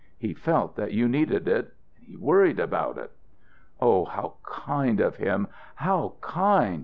[0.17, 3.11] He felt that you needed it; he worried about it."
[3.79, 6.79] "Oh, how kind of him how kind!"